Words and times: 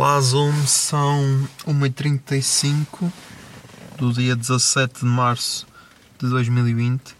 Olá 0.00 0.18
Zoom, 0.18 0.66
são 0.66 1.46
1h35 1.66 3.12
do 3.98 4.14
dia 4.14 4.34
17 4.34 5.00
de 5.00 5.04
março 5.04 5.66
de 6.18 6.26
2020 6.26 7.14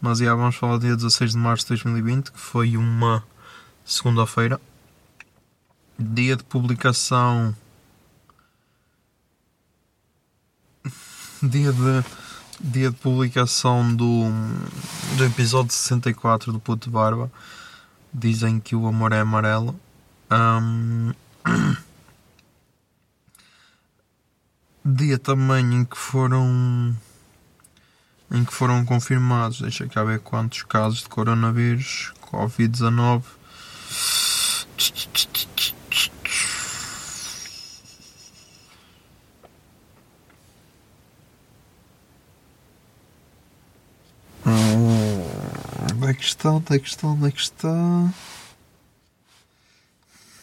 Mas 0.00 0.20
já 0.20 0.34
vamos 0.34 0.56
falar 0.56 0.78
do 0.78 0.86
dia 0.86 0.96
16 0.96 1.32
de 1.32 1.36
março 1.36 1.64
de 1.66 1.82
2020 1.82 2.32
que 2.32 2.40
foi 2.40 2.78
uma 2.78 3.22
segunda-feira. 3.84 4.58
Dia 5.98 6.34
de 6.34 6.44
publicação. 6.44 7.54
Dia 11.42 11.74
de, 11.74 12.04
dia 12.58 12.90
de 12.90 12.96
publicação 12.96 13.94
do, 13.94 14.30
do 15.18 15.24
episódio 15.26 15.74
64 15.74 16.54
do 16.54 16.58
Puto 16.58 16.88
Barba. 16.88 17.30
Dizem 18.14 18.60
que 18.60 18.74
o 18.74 18.86
amor 18.86 19.12
é 19.12 19.20
amarelo. 19.20 19.78
Ahm, 20.30 21.12
dia 24.84 25.18
também 25.18 25.74
em 25.74 25.84
que 25.84 25.96
foram 25.96 26.94
em 28.30 28.44
que 28.44 28.52
foram 28.52 28.84
confirmados, 28.84 29.60
deixa 29.60 29.86
cá 29.88 30.02
ver 30.02 30.18
quantos 30.20 30.62
casos 30.64 31.02
de 31.02 31.08
coronavírus, 31.08 32.12
Covid-19. 32.20 33.22
Hum, 44.46 45.22
Onde 45.94 46.10
é 46.10 46.14
que 46.14 46.24
está? 46.24 46.50
Onde 46.50 46.74
é 46.74 46.78
que 46.78 46.88
está? 46.88 47.06
Onde 47.06 47.28
é 47.28 47.30
que 47.30 47.40
está? 47.40 48.12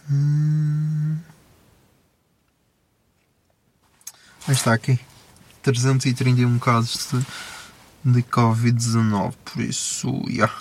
Hum. 0.09 1.17
Aí 4.47 4.50
está 4.61 4.73
aqui. 4.73 4.99
331 5.63 6.59
casos 6.59 7.09
de, 8.03 8.13
de 8.13 8.23
Covid-19. 8.23 9.33
Por 9.43 9.61
isso, 9.63 10.21
já. 10.29 10.51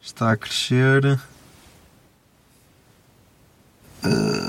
Está 0.00 0.32
a 0.32 0.36
crescer. 0.36 1.20
Uh, 4.04 4.44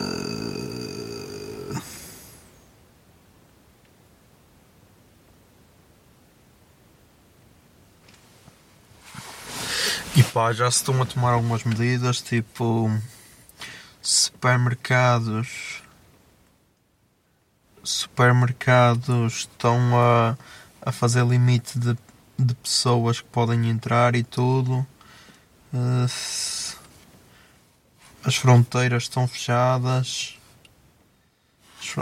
E 10.18 10.24
pá, 10.24 10.54
já 10.54 10.72
se 10.72 10.78
estão 10.78 11.02
a 11.02 11.06
tomar 11.06 11.32
algumas 11.32 11.66
medidas, 11.66 12.22
tipo 12.22 12.90
supermercados 14.02 15.65
supermercados 18.16 19.40
estão 19.40 19.78
a, 20.00 20.38
a 20.82 20.92
fazer 20.94 21.26
limite 21.26 21.78
de, 21.78 21.98
de 22.40 22.56
pessoas 22.56 23.20
que 23.20 23.28
podem 23.28 23.70
entrar 23.70 24.16
e 24.16 24.24
tudo. 24.24 24.88
Eh, 25.74 26.06
As 28.24 28.36
fronteiras 28.38 29.04
estão 29.04 29.28
fechadas. 29.28 30.40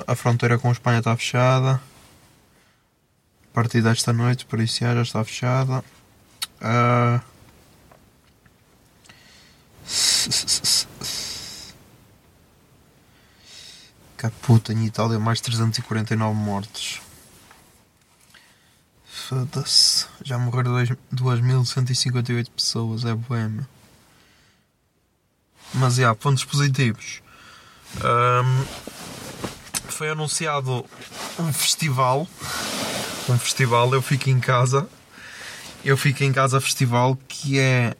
A 0.07 0.15
fronteira 0.15 0.59
com 0.59 0.69
a 0.69 0.71
Espanha 0.71 0.99
está 0.99 1.17
fechada. 1.17 1.81
A 3.51 3.53
partir 3.53 3.81
desta 3.81 4.13
noite, 4.13 4.45
por 4.45 4.59
isso 4.59 4.79
já 4.79 5.01
está 5.01 5.23
fechada. 5.23 5.83
Ah, 14.23 14.29
Caputa, 14.29 14.71
em 14.71 14.85
Itália 14.85 15.19
mais 15.19 15.41
349 15.41 16.33
mortos. 16.33 17.01
Foda-se. 19.05 20.05
Já 20.23 20.37
morreram 20.37 20.71
dois- 20.71 20.89
2.158 21.11 22.49
pessoas, 22.51 23.03
é 23.05 23.13
boêmio. 23.13 23.67
Mas 25.73 25.95
já, 25.95 26.13
pontos 26.15 26.45
positivos. 26.45 27.21
Ahm, 28.01 28.65
foi 29.89 30.09
anunciado 30.09 30.85
um 31.39 31.51
festival. 31.51 32.27
Um 33.29 33.37
festival, 33.37 33.93
eu 33.93 34.01
fico 34.01 34.29
em 34.29 34.39
casa. 34.39 34.87
Eu 35.83 35.97
fico 35.97 36.23
em 36.23 36.31
casa 36.31 36.61
festival 36.61 37.17
que 37.27 37.59
é 37.59 37.95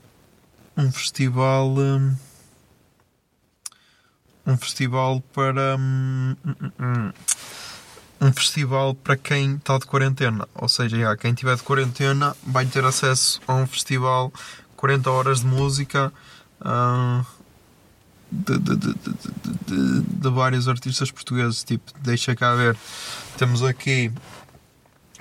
um 0.78 0.92
festival. 0.92 1.68
hum, 1.78 2.16
um 4.46 4.58
festival 4.58 5.22
para 5.34 5.78
hum, 5.78 6.36
um 8.20 8.32
festival 8.34 8.94
para 8.96 9.18
quem 9.18 9.56
está 9.56 9.78
de 9.78 9.86
quarentena. 9.86 10.48
Ou 10.56 10.70
seja, 10.70 10.98
já, 10.98 11.18
quem 11.18 11.34
tiver 11.34 11.56
de 11.56 11.64
quarentena 11.64 12.36
vai 12.46 12.66
ter 12.66 12.84
acesso 12.86 13.42
a 13.48 13.54
um 13.56 13.68
festival 13.68 14.32
40 14.76 15.12
horas 15.12 15.40
de 15.42 15.46
música 15.46 16.12
ah, 16.62 17.26
de, 18.32 18.58
de, 18.58 18.76
de, 18.78 20.02
de, 20.02 20.30
vários 20.30 20.68
artistas 20.68 21.12
portugueses. 21.12 21.64
Tipo, 21.64 21.92
deixa 22.00 22.36
cá 22.36 22.56
ver. 22.56 22.78
Temos 23.38 23.64
aqui 23.64 24.12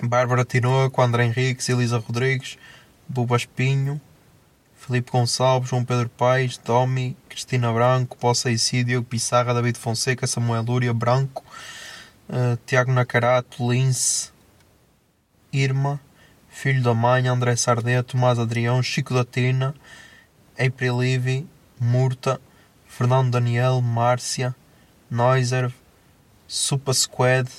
Bárbara 0.01 0.45
Tinoco, 0.45 1.01
André 1.01 1.25
Henriques, 1.25 1.69
Elisa 1.69 1.97
Rodrigues 1.97 2.57
Buba 3.07 3.35
Espinho 3.35 4.01
Felipe 4.85 5.11
Gonçalves, 5.11 5.69
João 5.69 5.85
Pedro 5.85 6.09
Paes, 6.09 6.57
Domi, 6.57 7.15
Cristina 7.33 7.73
Branco, 7.73 8.15
Poça 8.15 8.47
Diogo 8.85 9.07
Pissarra, 9.07 9.55
David 9.55 9.75
Fonseca, 9.79 10.27
Samuel 10.27 10.61
Lúria, 10.61 10.93
Branco, 10.93 11.43
eh, 12.29 12.59
Tiago 12.63 12.91
Nacarato, 12.91 13.71
Lince, 13.71 14.31
Irma, 15.51 15.99
Filho 16.47 16.83
da 16.83 16.93
Mãe, 16.93 17.27
André 17.27 17.55
Sardé, 17.55 18.03
Tomás 18.03 18.37
Adrião, 18.37 18.83
Chico 18.83 19.15
da 19.15 19.25
Tina, 19.25 19.73
April 20.59 21.01
Livy, 21.01 21.49
Murta, 21.79 22.39
Fernando 22.85 23.31
Daniel, 23.31 23.81
Márcia, 23.81 24.55
Noiser, 25.09 25.73
Supa 26.47 26.93
Squad, 26.93 27.49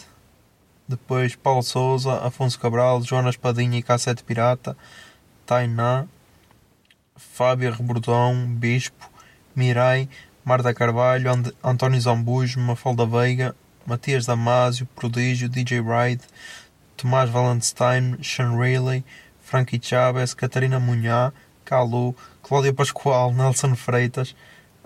depois 0.86 1.34
Paulo 1.34 1.64
Souza, 1.64 2.24
Afonso 2.24 2.60
Cabral, 2.60 3.02
Jonas 3.02 3.36
Padinha 3.36 3.76
e 3.76 3.82
Cassete 3.82 4.22
Pirata, 4.22 4.76
Tainá, 5.44 6.06
Fábio 7.16 7.72
Rebordão, 7.72 8.46
Bispo, 8.46 9.13
Mirai, 9.56 10.08
Marta 10.44 10.74
Carvalho, 10.74 11.30
And 11.30 11.52
António 11.62 12.00
Zambujo, 12.00 12.58
Mafalda 12.58 13.06
Veiga, 13.06 13.54
Matias 13.86 14.26
Damasio, 14.26 14.86
Prodígio, 14.94 15.48
DJ 15.48 15.80
Ride, 15.80 16.22
Tomás 16.96 17.30
Valenstein, 17.30 18.18
Sean 18.22 18.56
Riley, 18.58 19.04
Frankie 19.40 19.78
Chaves, 19.78 20.34
Catarina 20.34 20.80
Munhá, 20.80 21.32
Calu, 21.64 22.14
Cláudia 22.42 22.72
Pascoal, 22.72 23.32
Nelson 23.32 23.74
Freitas, 23.74 24.34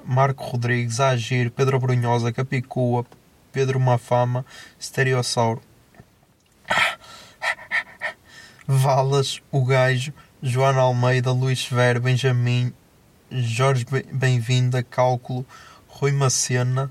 Marco 0.05 0.53
Rodrigues, 0.53 1.01
Agir, 1.01 1.51
Pedro 1.51 1.79
Brunhosa, 1.79 2.33
Capicua, 2.33 3.05
Pedro 3.53 3.81
Mafama, 3.81 4.45
Stereossauro, 4.81 5.61
Valas, 8.67 9.41
o 9.51 9.65
Gajo, 9.65 10.13
Joana 10.43 10.83
Almeida, 10.83 11.33
Luís 11.33 11.59
Severo, 11.59 12.01
Benjamin, 12.01 12.73
Jorge 13.31 13.85
Be- 13.85 14.07
Bem-vinda, 14.13 14.83
Cálculo, 14.83 15.45
Rui 15.89 16.13
Macena, 16.13 16.91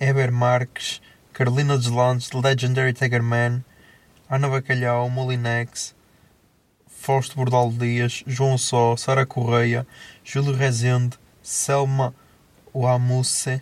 Eber 0.00 0.30
Marques, 0.32 1.00
Carolina 1.32 1.76
Deslandes, 1.76 2.30
Legendary 2.32 2.92
Tiger 2.92 3.22
Man, 3.22 3.62
Ana 4.30 4.48
Bacalhau, 4.48 5.08
Molinex, 5.10 5.94
Fausto 6.88 7.36
Bordal 7.36 7.70
Dias, 7.70 8.22
João 8.26 8.58
Só, 8.58 8.96
Sara 8.96 9.24
Correia, 9.26 9.86
Júlio 10.24 10.54
Rezende, 10.54 11.18
Selma 11.42 12.14
Wamusse, 12.74 13.60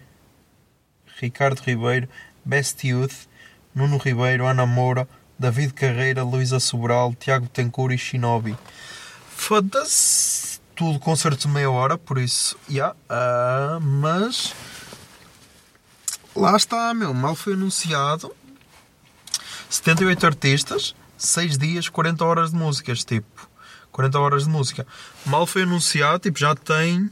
Ricardo 1.21 1.61
Ribeiro, 1.61 2.09
Best 2.45 2.85
Youth, 2.85 3.27
Nuno 3.75 3.99
Ribeiro, 3.99 4.47
Ana 4.47 4.67
Moura, 4.67 5.09
David 5.39 5.73
Carreira, 5.73 6.23
Luísa 6.23 6.61
Sobral, 6.61 7.15
Tiago 7.15 7.49
Tencur 7.49 7.93
e 7.93 7.99
Shinobi. 7.99 8.57
Foda-se! 9.29 10.46
Tudo 10.77 11.01
concertos 11.01 11.47
de 11.47 11.49
meia 11.49 11.71
hora, 11.71 11.99
por 11.99 12.19
isso, 12.19 12.57
yeah, 12.71 12.95
ah, 13.09 13.79
mas 13.81 14.55
lá 16.35 16.55
está, 16.55 16.93
meu, 16.93 17.15
mal 17.15 17.35
foi 17.35 17.55
anunciado 17.55 18.31
78 19.69 20.27
artistas, 20.27 20.95
6 21.17 21.59
dias, 21.59 21.89
40 21.89 22.25
horas 22.25 22.51
de 22.51 22.57
músicas, 22.57 23.05
tipo, 23.05 23.49
40 23.91 24.19
horas 24.19 24.45
de 24.45 24.51
música. 24.51 24.87
Mal 25.25 25.47
foi 25.47 25.63
anunciado, 25.63 26.19
tipo, 26.19 26.39
já 26.39 26.55
tem. 26.55 27.11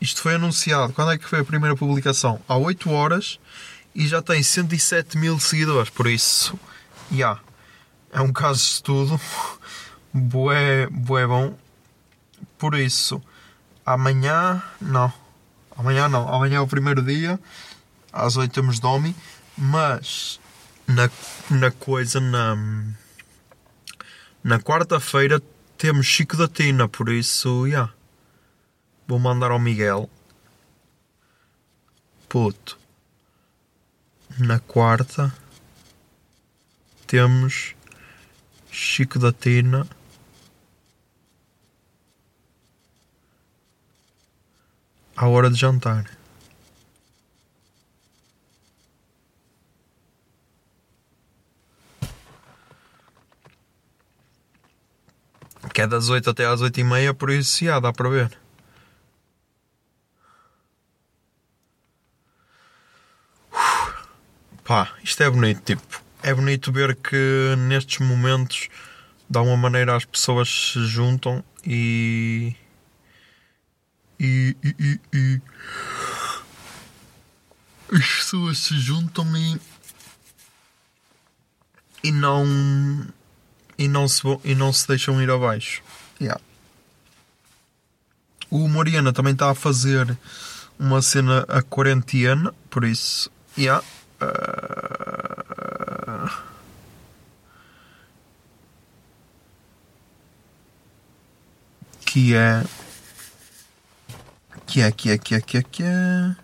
Isto 0.00 0.22
foi 0.22 0.34
anunciado. 0.34 0.92
Quando 0.92 1.12
é 1.12 1.18
que 1.18 1.26
foi 1.26 1.40
a 1.40 1.44
primeira 1.44 1.76
publicação? 1.76 2.40
Há 2.48 2.56
8 2.56 2.90
horas 2.90 3.38
e 3.94 4.06
já 4.06 4.22
tem 4.22 4.42
107 4.42 5.18
mil 5.18 5.38
seguidores. 5.38 5.90
Por 5.90 6.06
isso, 6.06 6.58
já. 7.10 7.16
Yeah, 7.16 7.40
é 8.12 8.20
um 8.20 8.32
caso 8.32 8.60
de 8.60 8.66
estudo. 8.66 9.20
Bué, 10.16 10.86
bué 10.86 11.26
bom. 11.26 11.58
Por 12.58 12.74
isso, 12.74 13.22
amanhã. 13.84 14.62
Não. 14.80 15.12
Amanhã 15.76 16.08
não. 16.08 16.28
Amanhã 16.28 16.58
é 16.58 16.60
o 16.60 16.66
primeiro 16.66 17.02
dia. 17.02 17.38
Às 18.12 18.36
8 18.36 18.52
temos 18.52 18.78
Domi. 18.78 19.14
Mas 19.56 20.40
na, 20.86 21.10
na 21.50 21.70
coisa 21.70 22.20
na 22.20 22.56
na 24.42 24.60
quarta-feira 24.60 25.42
temos 25.78 26.06
Chico 26.06 26.36
da 26.36 26.46
Tina, 26.46 26.86
por 26.86 27.08
isso. 27.08 27.66
Yeah. 27.66 27.92
Vou 29.06 29.18
mandar 29.18 29.50
ao 29.50 29.58
Miguel. 29.58 30.10
Puto. 32.28 32.78
Na 34.38 34.58
quarta 34.58 35.32
temos 37.06 37.74
Chico 38.70 39.18
da 39.18 39.32
Tina. 39.32 39.86
À 45.16 45.28
hora 45.28 45.48
de 45.48 45.56
jantar. 45.56 46.04
Que 55.72 55.82
é 55.82 55.86
das 55.88 56.08
8 56.08 56.30
até 56.30 56.46
às 56.46 56.60
8 56.60 56.78
e 56.80 56.84
meia, 56.84 57.12
por 57.12 57.30
isso 57.30 57.64
já 57.64 57.80
dá 57.80 57.92
para 57.92 58.08
ver. 58.08 58.38
Uf. 63.52 63.92
Pá, 64.64 64.92
isto 65.02 65.22
é 65.22 65.30
bonito, 65.30 65.62
tipo. 65.62 66.02
É 66.22 66.32
bonito 66.32 66.72
ver 66.72 66.94
que 66.96 67.54
nestes 67.58 67.98
momentos 67.98 68.68
de 69.28 69.38
alguma 69.38 69.56
maneira 69.56 69.96
as 69.96 70.04
pessoas 70.04 70.48
se 70.48 70.86
juntam 70.86 71.44
e. 71.66 72.54
E. 74.18 74.56
e, 74.62 74.76
e, 74.78 75.00
e 75.12 75.42
as 77.92 78.06
pessoas 78.06 78.58
se 78.58 78.78
juntam 78.78 79.36
e. 79.36 79.60
E 82.02 82.12
não 82.12 82.44
e 83.78 83.88
não 83.88 84.06
se, 84.08 84.22
e 84.44 84.54
não 84.54 84.72
se 84.72 84.86
deixam 84.86 85.20
ir 85.20 85.30
abaixo. 85.30 85.82
Yeah. 86.20 86.40
O 88.50 88.68
Mariana 88.68 89.12
também 89.12 89.32
está 89.32 89.50
a 89.50 89.54
fazer 89.54 90.16
uma 90.78 91.02
cena 91.02 91.44
a 91.48 91.62
quarentena, 91.62 92.54
por 92.70 92.84
isso, 92.84 93.30
yeah. 93.58 93.84
Uh... 94.20 94.84
que 102.06 102.34
é 102.34 102.64
que 104.74 104.80
é 104.80 104.90
que 104.90 105.10
é 105.10 105.18
que 105.18 105.34
é 105.36 105.40
que 105.40 105.56
é 105.56 105.62
que 105.62 105.82
é 105.84 106.36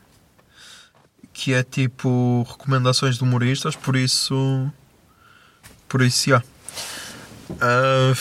que 1.32 1.52
é 1.52 1.64
tipo 1.64 2.46
recomendações 2.48 3.16
de 3.16 3.24
humoristas, 3.24 3.74
por 3.74 3.96
isso 3.96 4.70
por 5.88 6.00
isso, 6.00 6.30
yeah. 6.30 6.46
Uh... 7.50 8.14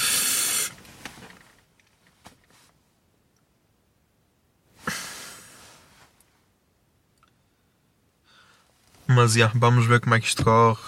Mas 9.06 9.34
já, 9.34 9.52
vamos 9.54 9.86
ver 9.86 10.00
como 10.00 10.16
é 10.16 10.20
que 10.20 10.26
isto 10.26 10.44
corre. 10.44 10.82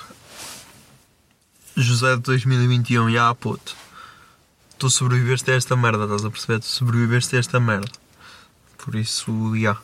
José 1.77 2.15
de 2.15 2.21
2021, 2.23 3.11
já 3.11 3.35
puto. 3.35 3.75
Tu 4.79 4.89
sobreviveste 4.89 5.51
a 5.51 5.55
esta 5.55 5.75
merda, 5.75 6.05
estás 6.05 6.25
a 6.25 6.31
perceber? 6.31 6.59
Tu 6.59 6.65
sobreviveste 6.65 7.35
a 7.35 7.39
esta 7.39 7.59
merda. 7.59 8.01
Por 8.83 8.95
isso, 8.95 9.31
já. 9.53 9.57
Yeah. 9.57 9.81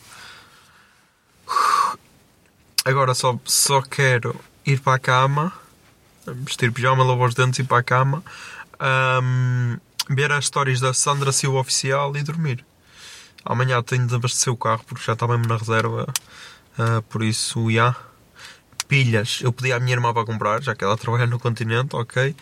Agora 2.84 3.14
só, 3.14 3.40
só 3.46 3.82
quero 3.82 4.36
ir 4.66 4.80
para 4.80 4.96
a 4.96 5.00
cama 5.00 5.54
vestir 6.34 6.72
pijama, 6.72 7.04
lavar 7.04 7.30
os 7.30 7.36
dentes 7.36 7.60
e 7.60 7.62
ir 7.62 7.66
para 7.66 7.80
a 7.80 7.84
cama, 7.84 8.24
um, 9.22 9.78
ver 10.10 10.32
as 10.32 10.46
histórias 10.46 10.80
da 10.80 10.94
Sandra 10.94 11.32
Silva 11.32 11.60
Oficial 11.60 12.16
e 12.16 12.24
dormir. 12.24 12.66
Amanhã 13.46 13.82
tenho 13.82 14.06
de 14.06 14.16
abastecer 14.16 14.52
o 14.52 14.58
carro 14.58 14.84
porque 14.86 15.06
já 15.06 15.14
está 15.14 15.28
mesmo 15.28 15.48
na 15.48 15.58
reserva, 15.58 16.08
uh, 16.78 17.02
por 17.04 17.24
isso, 17.24 17.66
já. 17.66 17.70
Yeah. 17.70 17.98
Pilhas, 18.88 19.40
eu 19.42 19.52
pedi 19.52 19.74
à 19.74 19.82
minha 19.82 19.92
irmã 19.92 20.14
para 20.14 20.26
comprar, 20.26 20.64
já 20.64 20.74
que 20.74 20.82
ela 20.82 20.96
trabalha 20.96 21.28
no 21.28 21.38
continente, 21.38 21.94
ok? 21.94 22.34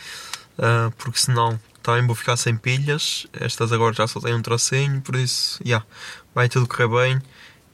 Uh, 0.59 0.91
porque 0.95 1.19
senão 1.19 1.59
também 1.85 2.05
vou 2.05 2.15
ficar 2.15 2.35
sem 2.35 2.57
pilhas. 2.57 3.27
Estas 3.33 3.71
agora 3.71 3.93
já 3.93 4.07
só 4.07 4.19
têm 4.19 4.33
um 4.33 4.41
tracinho, 4.41 5.01
por 5.01 5.15
isso. 5.15 5.61
Yeah, 5.63 5.85
vai 6.33 6.49
tudo 6.49 6.67
correr 6.67 6.87
bem 6.87 7.21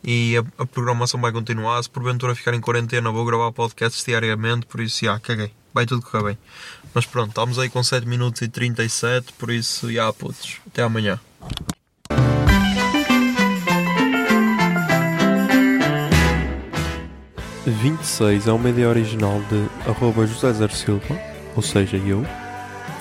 e 0.04 0.38
a, 0.38 0.62
a, 0.62 0.66
programação 0.66 1.20
vai 1.22 1.32
continuar. 1.32 1.82
Se 1.82 1.90
porventura 1.90 2.36
ficar 2.36 2.54
em 2.54 2.62
quarentena, 2.62 3.12
vou 3.12 3.26
gravar 3.26 3.52
podcasts 3.52 4.04
diariamente, 4.04 4.66
por 4.66 4.82
isso, 4.82 5.06
yeah, 5.06 5.20
caguei 5.20 5.52
vai 5.74 5.86
tudo 5.86 6.02
correr 6.02 6.24
bem. 6.24 6.38
Mas 6.94 7.06
pronto, 7.06 7.30
estamos 7.30 7.58
aí 7.58 7.70
com 7.70 7.82
7 7.82 8.08
minutos 8.08 8.42
e 8.42 8.48
37, 8.48 9.34
por 9.34 9.52
isso, 9.52 9.92
já 9.92 10.12
putos, 10.12 10.58
até 10.68 10.84
amanhã. 10.84 11.20
Vinte 17.66 18.02
e 18.02 18.06
seis 18.06 18.48
é 18.48 18.52
uma 18.52 18.70
ideia 18.70 18.90
original 18.90 19.40
de 19.44 19.90
arroba 19.90 20.26
José 20.28 20.52
Zer 20.52 20.72
Silva, 20.72 21.20
ou 21.56 21.62
seja, 21.62 21.98
eu. 21.98 22.26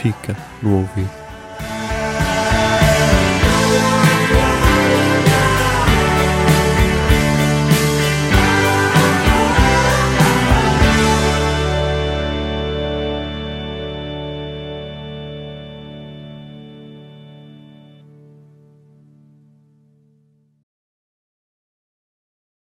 fica 0.00 0.34
no 0.62 0.78
ouvido. 0.78 1.19